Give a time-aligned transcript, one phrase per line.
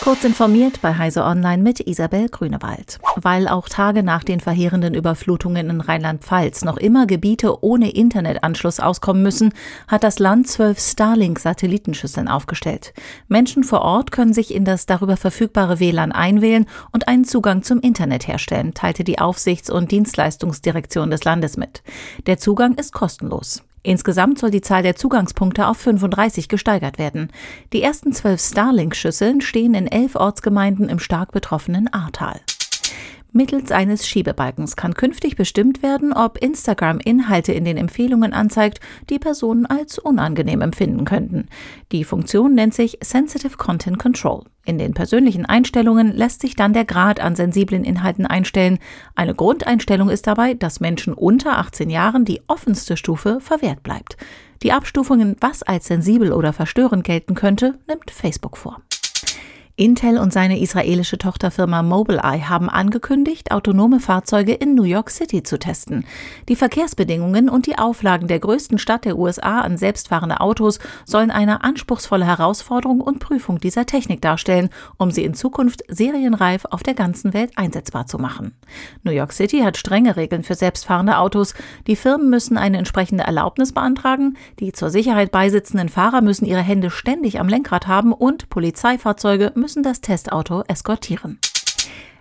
[0.00, 3.00] Kurz informiert bei Heise Online mit Isabel Grünewald.
[3.16, 9.24] Weil auch Tage nach den verheerenden Überflutungen in Rheinland-Pfalz noch immer Gebiete ohne Internetanschluss auskommen
[9.24, 9.52] müssen,
[9.88, 12.94] hat das Land zwölf Starlink-Satellitenschüsseln aufgestellt.
[13.26, 17.80] Menschen vor Ort können sich in das darüber verfügbare WLAN einwählen und einen Zugang zum
[17.80, 21.82] Internet herstellen, teilte die Aufsichts- und Dienstleistungsdirektion des Landes mit.
[22.26, 23.64] Der Zugang ist kostenlos.
[23.88, 27.30] Insgesamt soll die Zahl der Zugangspunkte auf 35 gesteigert werden.
[27.72, 32.38] Die ersten zwölf Starlink-Schüsseln stehen in elf Ortsgemeinden im stark betroffenen Ahrtal.
[33.30, 39.18] Mittels eines Schiebebalkens kann künftig bestimmt werden, ob Instagram Inhalte in den Empfehlungen anzeigt, die
[39.18, 41.48] Personen als unangenehm empfinden könnten.
[41.92, 44.44] Die Funktion nennt sich Sensitive Content Control.
[44.64, 48.78] In den persönlichen Einstellungen lässt sich dann der Grad an sensiblen Inhalten einstellen.
[49.14, 54.16] Eine Grundeinstellung ist dabei, dass Menschen unter 18 Jahren die offenste Stufe verwehrt bleibt.
[54.62, 58.80] Die Abstufungen, was als sensibel oder verstörend gelten könnte, nimmt Facebook vor.
[59.78, 65.56] Intel und seine israelische Tochterfirma Mobileye haben angekündigt, autonome Fahrzeuge in New York City zu
[65.56, 66.04] testen.
[66.48, 71.62] Die Verkehrsbedingungen und die Auflagen der größten Stadt der USA an selbstfahrende Autos sollen eine
[71.62, 77.32] anspruchsvolle Herausforderung und Prüfung dieser Technik darstellen, um sie in Zukunft serienreif auf der ganzen
[77.32, 78.56] Welt einsetzbar zu machen.
[79.04, 81.54] New York City hat strenge Regeln für selbstfahrende Autos.
[81.86, 86.90] Die Firmen müssen eine entsprechende Erlaubnis beantragen, die zur Sicherheit beisitzenden Fahrer müssen ihre Hände
[86.90, 91.38] ständig am Lenkrad haben und Polizeifahrzeuge müssen müssen das Testauto eskortieren.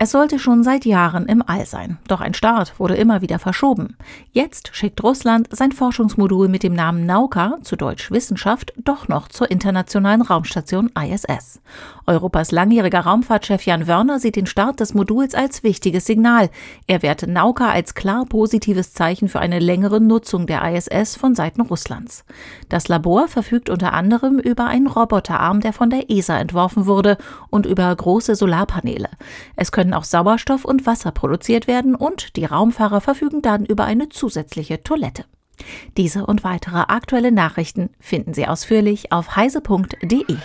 [0.00, 3.96] Es sollte schon seit Jahren im All sein, doch ein Start wurde immer wieder verschoben.
[4.30, 9.50] Jetzt schickt Russland sein Forschungsmodul mit dem Namen Nauka, zu Deutsch Wissenschaft, doch noch zur
[9.50, 11.60] internationalen Raumstation ISS.
[12.06, 16.48] Europas langjähriger Raumfahrtchef Jan Wörner sieht den Start des Moduls als wichtiges Signal.
[16.86, 21.62] Er werte Nauka als klar positives Zeichen für eine längere Nutzung der ISS von Seiten
[21.62, 22.24] Russlands.
[22.68, 27.18] Das Labor verfügt unter anderem über einen Roboterarm, der von der ESA entworfen wurde,
[27.50, 29.08] und über große Solarpaneele.
[29.56, 34.10] Es können auch Sauerstoff und Wasser produziert werden und die Raumfahrer verfügen dann über eine
[34.10, 35.24] zusätzliche Toilette.
[35.96, 40.36] Diese und weitere aktuelle Nachrichten finden Sie ausführlich auf heise.de.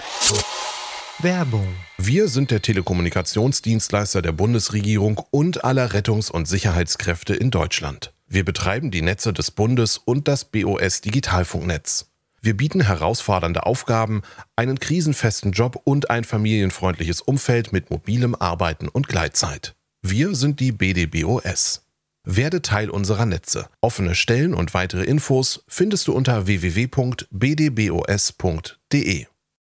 [1.20, 1.68] Werbung.
[1.98, 8.14] Wir sind der Telekommunikationsdienstleister der Bundesregierung und aller Rettungs- und Sicherheitskräfte in Deutschland.
[8.28, 12.13] Wir betreiben die Netze des Bundes und das BOS Digitalfunknetz.
[12.44, 14.22] Wir bieten herausfordernde Aufgaben,
[14.58, 19.76] einen krisenfesten Job und ein familienfreundliches Umfeld mit mobilem Arbeiten und Gleitzeit.
[20.02, 21.88] Wir sind die BDBOS.
[22.26, 23.70] Werde Teil unserer Netze.
[23.80, 27.28] Offene Stellen und weitere Infos findest du unter www.bdbos.de.